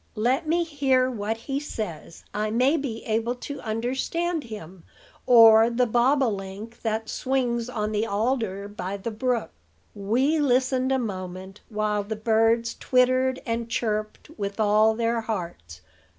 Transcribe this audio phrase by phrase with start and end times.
[0.17, 2.23] "Let me hear what he says.
[2.33, 4.83] I may be able to understand him,
[5.27, 9.51] or the bob o link that swings on the alder by the brook."
[9.93, 15.81] Wee listened a moment, while the birds twittered and chirped with all their hearts.